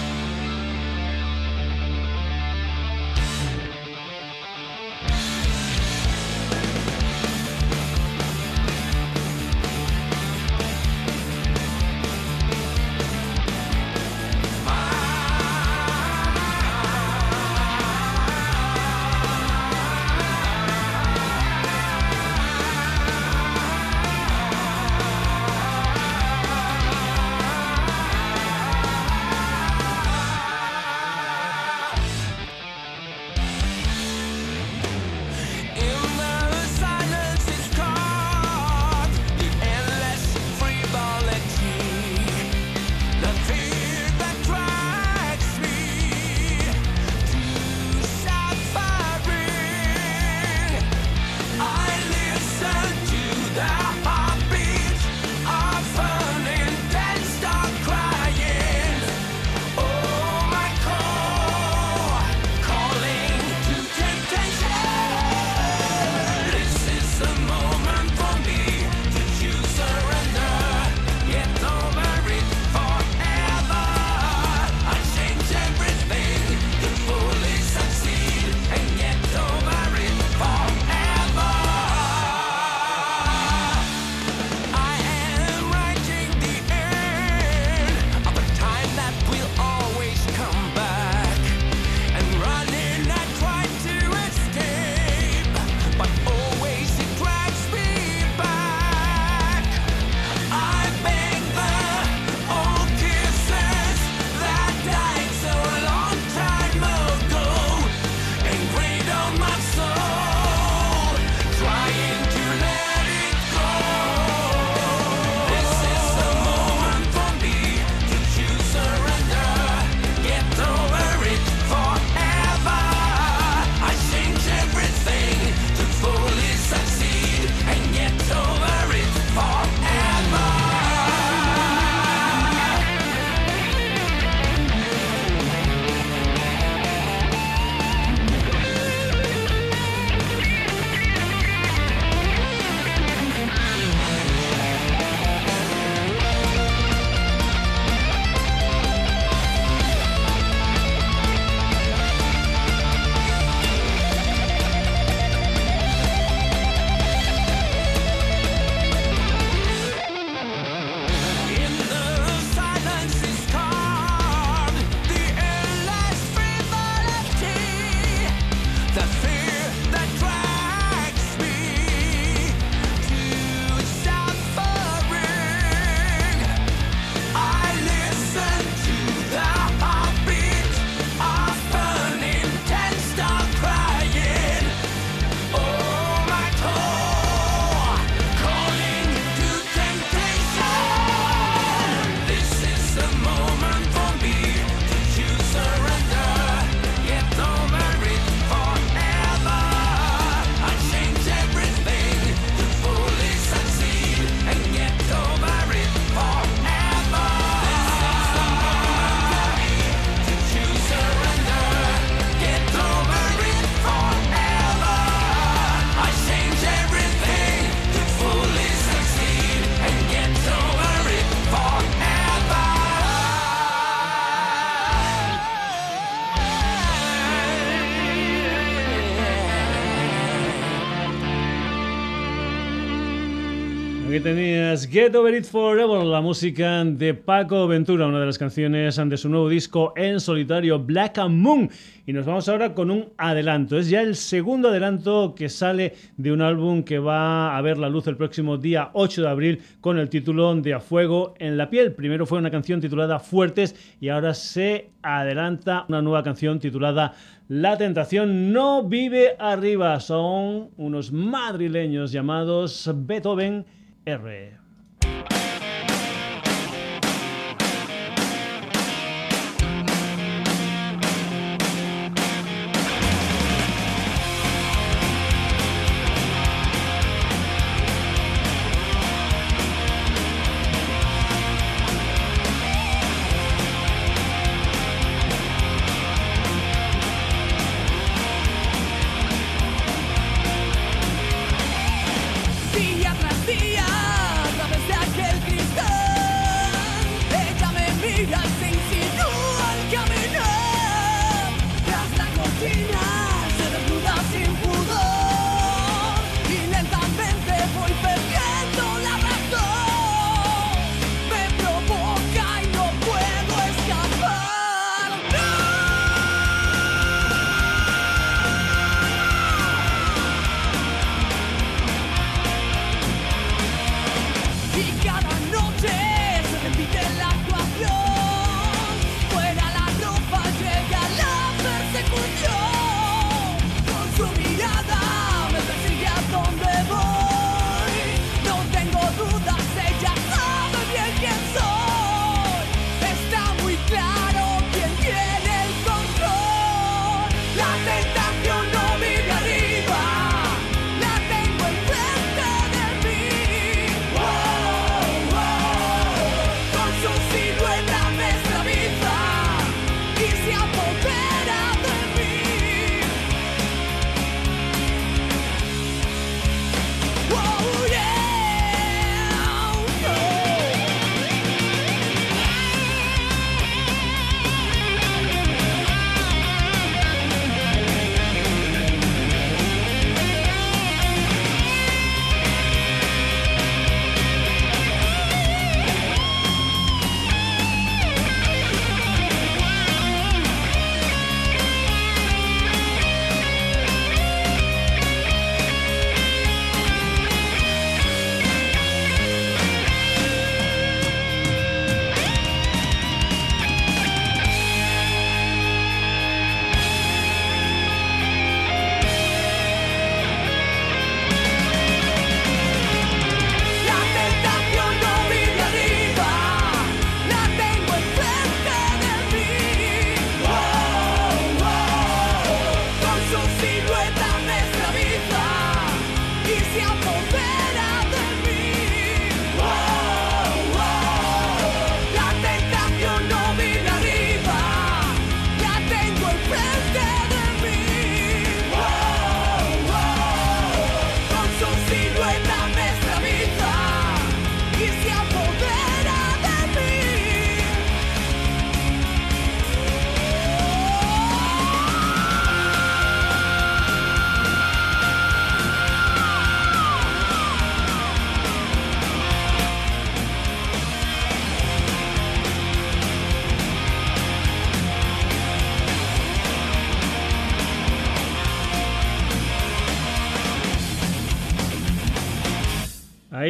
Get 234.91 235.15
Over 235.15 235.33
It 235.33 235.45
Forever, 235.45 236.03
la 236.03 236.19
música 236.19 236.83
de 236.83 237.13
Paco 237.13 237.65
Ventura, 237.65 238.07
una 238.07 238.19
de 238.19 238.25
las 238.25 238.37
canciones 238.37 238.97
de 238.97 239.15
su 239.15 239.29
nuevo 239.29 239.47
disco 239.47 239.93
en 239.95 240.19
solitario, 240.19 240.79
Black 240.79 241.17
and 241.17 241.41
Moon. 241.41 241.69
Y 242.05 242.11
nos 242.11 242.25
vamos 242.25 242.49
ahora 242.49 242.73
con 242.73 242.91
un 242.91 243.07
adelanto. 243.15 243.77
Es 243.77 243.87
ya 243.87 244.01
el 244.01 244.17
segundo 244.17 244.67
adelanto 244.67 245.33
que 245.33 245.47
sale 245.47 245.93
de 246.17 246.33
un 246.33 246.41
álbum 246.41 246.83
que 246.83 246.99
va 246.99 247.55
a 247.55 247.61
ver 247.61 247.77
la 247.77 247.87
luz 247.87 248.05
el 248.07 248.17
próximo 248.17 248.57
día 248.57 248.89
8 248.91 249.21
de 249.21 249.29
abril 249.29 249.61
con 249.79 249.97
el 249.97 250.09
título 250.09 250.53
de 250.55 250.73
A 250.73 250.81
Fuego 250.81 251.35
en 251.39 251.55
la 251.55 251.69
piel. 251.69 251.93
Primero 251.93 252.25
fue 252.25 252.39
una 252.39 252.51
canción 252.51 252.81
titulada 252.81 253.19
Fuertes 253.19 253.95
y 254.01 254.09
ahora 254.09 254.33
se 254.33 254.89
adelanta 255.03 255.85
una 255.87 256.01
nueva 256.01 256.21
canción 256.21 256.59
titulada 256.59 257.13
La 257.47 257.77
tentación 257.77 258.51
no 258.51 258.83
vive 258.83 259.37
arriba. 259.39 259.97
Son 260.01 260.71
unos 260.75 261.13
madrileños 261.13 262.11
llamados 262.11 262.91
Beethoven 262.93 263.65
R. 264.03 264.60
Bye. 265.01 265.40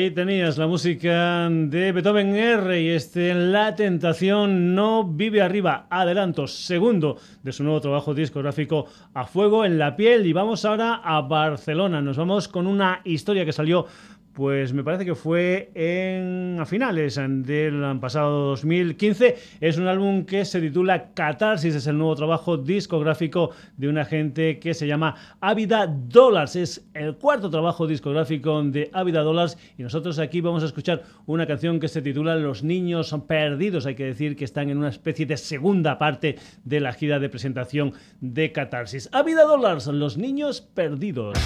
Tenías 0.09 0.57
la 0.57 0.65
música 0.65 1.47
de 1.47 1.91
Beethoven 1.91 2.35
R 2.35 2.81
y 2.81 2.89
este 2.89 3.35
La 3.35 3.75
Tentación 3.75 4.73
no 4.73 5.03
vive 5.03 5.43
arriba. 5.43 5.85
Adelanto, 5.91 6.47
segundo 6.47 7.17
de 7.43 7.51
su 7.51 7.63
nuevo 7.63 7.79
trabajo 7.81 8.15
discográfico 8.15 8.87
A 9.13 9.25
Fuego 9.25 9.63
en 9.63 9.77
la 9.77 9.95
piel. 9.95 10.25
Y 10.25 10.33
vamos 10.33 10.65
ahora 10.65 11.01
a 11.03 11.21
Barcelona. 11.21 12.01
Nos 12.01 12.17
vamos 12.17 12.47
con 12.47 12.65
una 12.65 13.01
historia 13.03 13.45
que 13.45 13.53
salió 13.53 13.85
pues 14.33 14.73
me 14.73 14.83
parece 14.83 15.05
que 15.05 15.15
fue 15.15 15.71
en, 15.73 16.57
a 16.59 16.65
finales 16.65 17.15
del 17.15 17.99
pasado 17.99 18.49
2015. 18.49 19.35
Es 19.59 19.77
un 19.77 19.87
álbum 19.87 20.25
que 20.25 20.45
se 20.45 20.61
titula 20.61 21.11
Catarsis, 21.13 21.75
es 21.75 21.87
el 21.87 21.97
nuevo 21.97 22.15
trabajo 22.15 22.57
discográfico 22.57 23.51
de 23.77 23.89
una 23.89 24.05
gente 24.05 24.59
que 24.59 24.73
se 24.73 24.87
llama 24.87 25.15
Ávida 25.41 25.87
Dollars. 25.87 26.55
Es 26.55 26.87
el 26.93 27.15
cuarto 27.15 27.49
trabajo 27.49 27.87
discográfico 27.87 28.61
de 28.63 28.89
Ávida 28.93 29.21
Dollars 29.21 29.57
y 29.77 29.83
nosotros 29.83 30.17
aquí 30.19 30.41
vamos 30.41 30.63
a 30.63 30.67
escuchar 30.67 31.03
una 31.25 31.45
canción 31.45 31.79
que 31.79 31.87
se 31.87 32.01
titula 32.01 32.35
Los 32.35 32.63
niños 32.63 33.15
perdidos. 33.27 33.85
Hay 33.85 33.95
que 33.95 34.05
decir 34.05 34.35
que 34.35 34.45
están 34.45 34.69
en 34.69 34.77
una 34.77 34.89
especie 34.89 35.25
de 35.25 35.37
segunda 35.37 35.97
parte 35.97 36.37
de 36.63 36.79
la 36.79 36.93
gira 36.93 37.19
de 37.19 37.29
presentación 37.29 37.93
de 38.21 38.51
Catarsis. 38.51 39.09
Ávida 39.11 39.43
Dollars, 39.43 39.87
Los 39.87 40.17
niños 40.17 40.61
perdidos. 40.61 41.37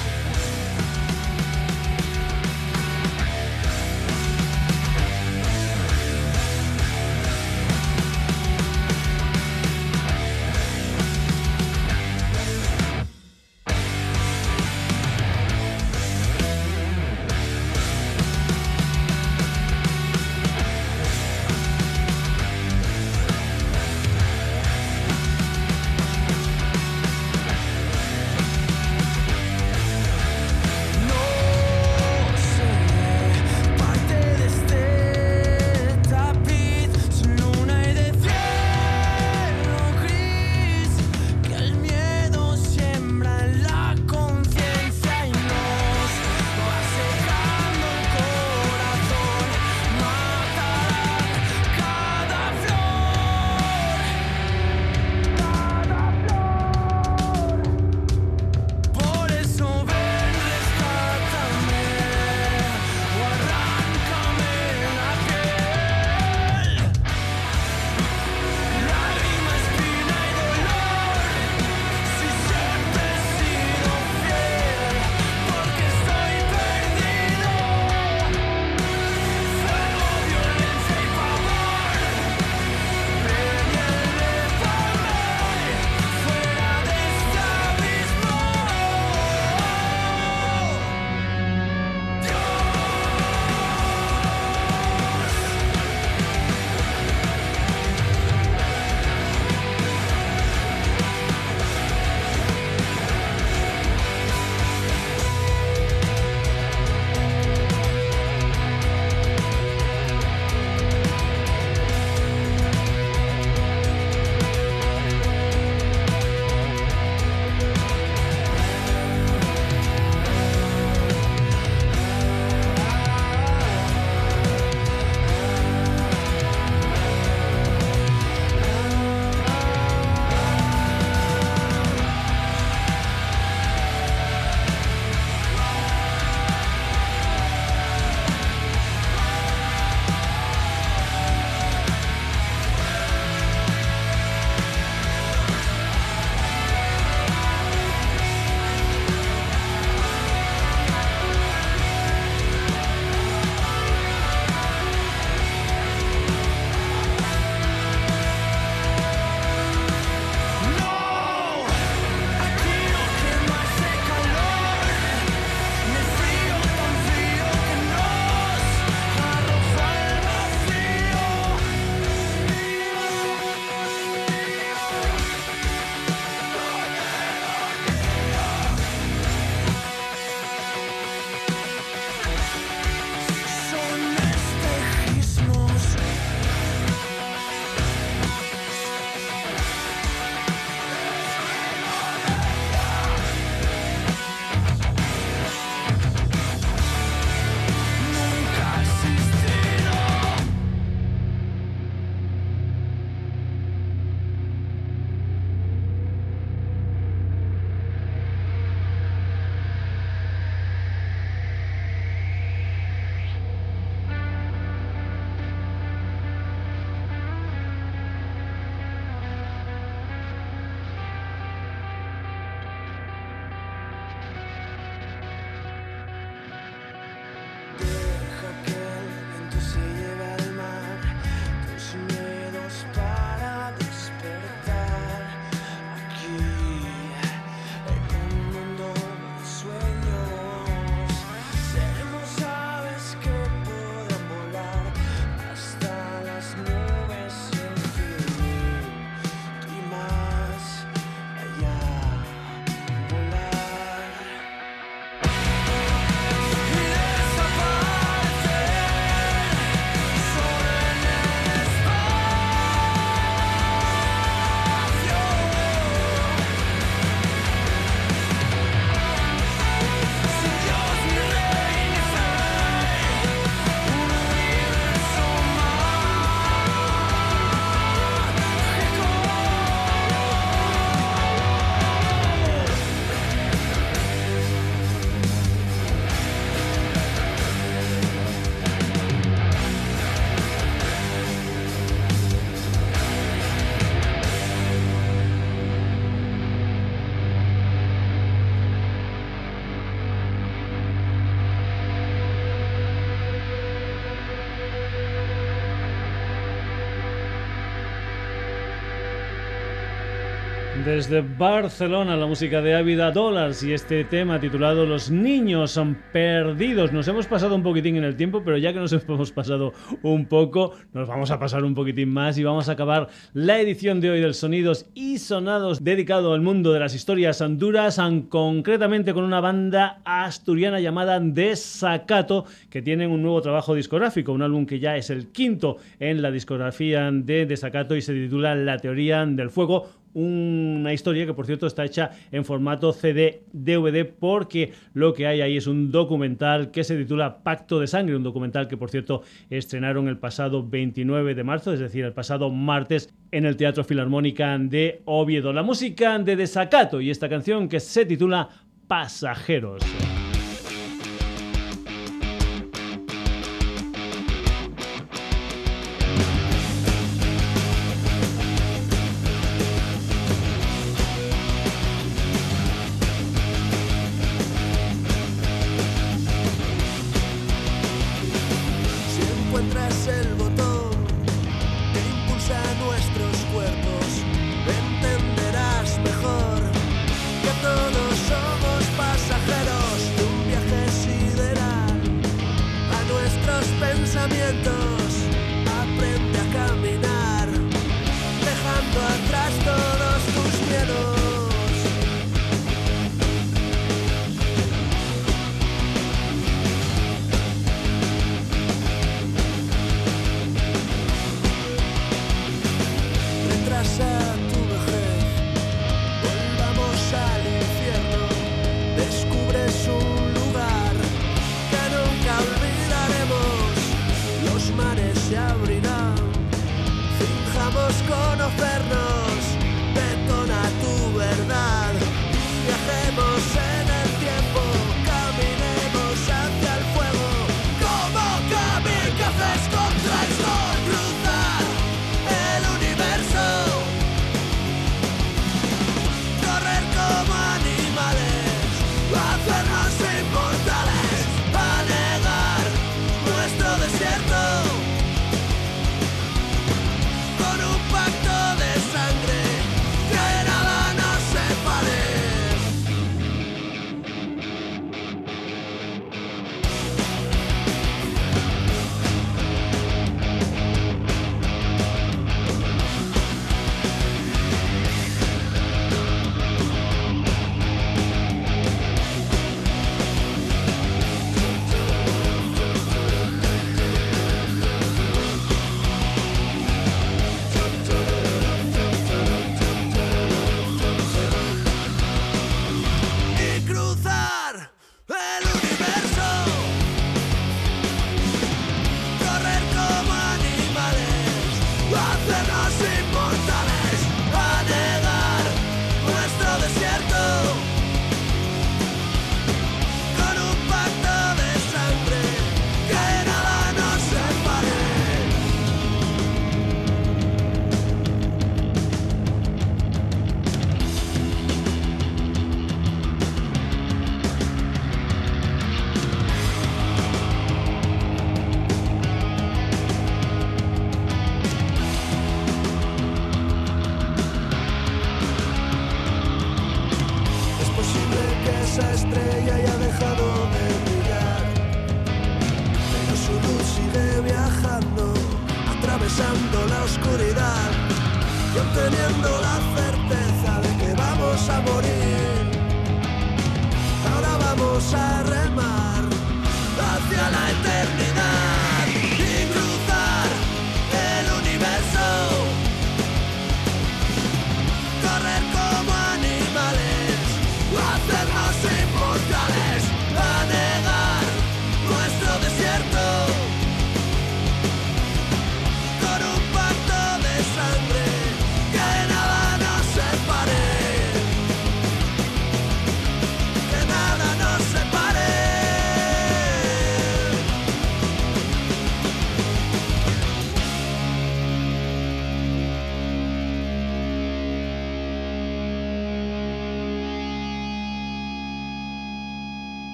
Desde 310.85 311.21
Barcelona, 311.21 312.15
la 312.15 312.27
música 312.27 312.61
de 312.61 312.75
Ávida 312.75 313.09
Dollars 313.09 313.63
y 313.63 313.73
este 313.73 314.03
tema 314.03 314.39
titulado 314.39 314.85
Los 314.85 315.09
niños 315.09 315.71
son 315.71 315.97
perdidos. 316.13 316.93
Nos 316.93 317.07
hemos 317.07 317.25
pasado 317.25 317.55
un 317.55 317.63
poquitín 317.63 317.95
en 317.95 318.03
el 318.03 318.15
tiempo, 318.15 318.43
pero 318.45 318.59
ya 318.59 318.71
que 318.71 318.77
nos 318.77 318.93
hemos 319.09 319.31
pasado 319.31 319.73
un 320.03 320.27
poco, 320.27 320.73
nos 320.93 321.07
vamos 321.07 321.31
a 321.31 321.39
pasar 321.39 321.63
un 321.63 321.73
poquitín 321.73 322.13
más 322.13 322.37
y 322.37 322.43
vamos 322.43 322.69
a 322.69 322.73
acabar 322.73 323.07
la 323.33 323.59
edición 323.59 323.99
de 323.99 324.11
hoy 324.11 324.21
del 324.21 324.35
Sonidos 324.35 324.85
y 324.93 325.17
Sonados 325.17 325.83
dedicado 325.83 326.35
al 326.35 326.41
mundo 326.41 326.71
de 326.71 326.81
las 326.81 326.93
historias 326.93 327.41
anduras, 327.41 327.99
concretamente 328.29 329.15
con 329.15 329.23
una 329.23 329.39
banda 329.39 330.01
asturiana 330.05 330.79
llamada 330.79 331.19
Desacato, 331.19 332.45
que 332.69 332.83
tienen 332.83 333.09
un 333.09 333.23
nuevo 333.23 333.41
trabajo 333.41 333.73
discográfico, 333.73 334.33
un 334.33 334.43
álbum 334.43 334.67
que 334.67 334.77
ya 334.77 334.95
es 334.97 335.09
el 335.09 335.29
quinto 335.31 335.77
en 335.99 336.21
la 336.21 336.29
discografía 336.29 337.09
de 337.11 337.47
Desacato 337.47 337.95
y 337.95 338.03
se 338.03 338.13
titula 338.13 338.53
La 338.53 338.77
teoría 338.77 339.25
del 339.25 339.49
fuego 339.49 340.04
una 340.15 340.93
historia 340.93 341.25
que 341.25 341.33
por 341.33 341.45
cierto 341.45 341.67
está 341.67 341.85
hecha 341.85 342.11
en 342.31 342.45
formato 342.45 342.93
CD 342.93 343.43
DVD 343.51 344.05
porque 344.05 344.71
lo 344.93 345.13
que 345.13 345.27
hay 345.27 345.41
ahí 345.41 345.57
es 345.57 345.67
un 345.67 345.91
documental 345.91 346.71
que 346.71 346.83
se 346.83 346.97
titula 346.97 347.43
Pacto 347.43 347.79
de 347.79 347.87
Sangre, 347.87 348.15
un 348.15 348.23
documental 348.23 348.67
que 348.67 348.77
por 348.77 348.89
cierto 348.89 349.21
estrenaron 349.49 350.07
el 350.07 350.17
pasado 350.17 350.67
29 350.67 351.35
de 351.35 351.43
marzo, 351.43 351.73
es 351.73 351.79
decir, 351.79 352.05
el 352.05 352.13
pasado 352.13 352.49
martes 352.49 353.13
en 353.31 353.45
el 353.45 353.57
Teatro 353.57 353.83
Filarmónica 353.83 354.57
de 354.57 355.01
Oviedo. 355.05 355.51
La 355.51 355.63
música 355.63 356.17
de 356.17 356.35
Desacato 356.35 357.01
y 357.01 357.09
esta 357.09 357.27
canción 357.29 357.67
que 357.67 357.81
se 357.81 358.05
titula 358.05 358.49
Pasajeros. 358.87 359.83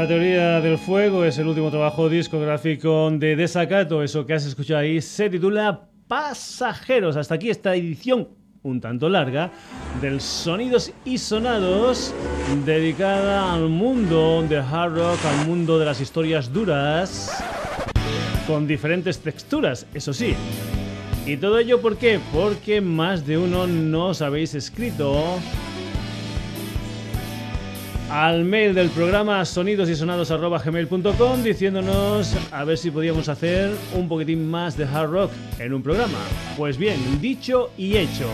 La 0.00 0.08
teoría 0.08 0.62
del 0.62 0.78
fuego 0.78 1.26
es 1.26 1.36
el 1.36 1.46
último 1.46 1.70
trabajo 1.70 2.08
discográfico 2.08 3.10
de 3.10 3.36
Desacato. 3.36 4.02
Eso 4.02 4.24
que 4.24 4.32
has 4.32 4.46
escuchado 4.46 4.80
ahí 4.80 5.02
se 5.02 5.28
titula 5.28 5.88
Pasajeros. 6.08 7.16
Hasta 7.16 7.34
aquí 7.34 7.50
esta 7.50 7.74
edición 7.74 8.26
un 8.62 8.80
tanto 8.80 9.10
larga, 9.10 9.50
del 10.00 10.22
Sonidos 10.22 10.90
y 11.04 11.18
Sonados, 11.18 12.14
dedicada 12.64 13.52
al 13.52 13.68
mundo 13.68 14.42
de 14.48 14.56
hard 14.56 14.94
rock, 14.94 15.18
al 15.26 15.46
mundo 15.46 15.78
de 15.78 15.84
las 15.84 16.00
historias 16.00 16.50
duras, 16.50 17.44
con 18.46 18.66
diferentes 18.66 19.18
texturas, 19.18 19.86
eso 19.92 20.14
sí. 20.14 20.34
¿Y 21.26 21.36
todo 21.36 21.58
ello 21.58 21.82
por 21.82 21.98
qué? 21.98 22.18
Porque 22.32 22.80
más 22.80 23.26
de 23.26 23.36
uno 23.36 23.66
nos 23.66 24.22
habéis 24.22 24.54
escrito 24.54 25.38
al 28.10 28.44
mail 28.44 28.74
del 28.74 28.90
programa 28.90 29.44
sonidosysonados.gmail.com 29.44 31.42
diciéndonos 31.44 32.36
a 32.50 32.64
ver 32.64 32.76
si 32.76 32.90
podíamos 32.90 33.28
hacer 33.28 33.70
un 33.94 34.08
poquitín 34.08 34.50
más 34.50 34.76
de 34.76 34.84
hard 34.84 35.10
rock 35.10 35.30
en 35.58 35.72
un 35.72 35.82
programa. 35.82 36.18
Pues 36.56 36.76
bien, 36.76 36.98
dicho 37.20 37.70
y 37.78 37.96
hecho. 37.96 38.28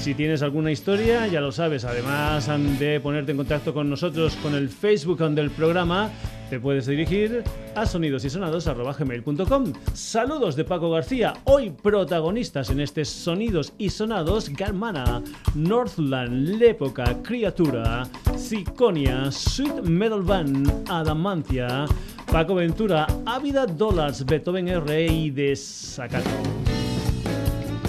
Si 0.00 0.14
tienes 0.14 0.42
alguna 0.42 0.72
historia, 0.72 1.28
ya 1.28 1.40
lo 1.40 1.52
sabes, 1.52 1.84
además 1.84 2.50
de 2.80 2.98
ponerte 2.98 3.30
en 3.30 3.36
contacto 3.36 3.72
con 3.72 3.88
nosotros 3.88 4.34
con 4.42 4.56
el 4.56 4.68
Facebook 4.68 5.20
del 5.30 5.52
programa, 5.52 6.10
te 6.52 6.60
puedes 6.60 6.84
dirigir 6.84 7.42
a 7.74 7.86
sonidosysonados.gmail.com. 7.86 9.72
Saludos 9.94 10.54
de 10.54 10.64
Paco 10.64 10.90
García, 10.90 11.32
hoy 11.44 11.70
protagonistas 11.70 12.68
en 12.68 12.80
este 12.80 13.06
Sonidos 13.06 13.72
y 13.78 13.88
Sonados, 13.88 14.50
Garmana, 14.50 15.22
Northland, 15.54 16.58
Lépoca, 16.58 17.16
Criatura, 17.22 18.06
Ciconia, 18.36 19.32
Sweet 19.32 19.84
Metal 19.84 20.20
Band, 20.20 20.90
Adamantia, 20.90 21.86
Paco 22.30 22.56
Ventura, 22.56 23.06
Ávida 23.24 23.64
Dollars, 23.64 24.22
Beethoven 24.26 24.68
R 24.68 25.06
y 25.06 25.30
Desacato. 25.30 26.28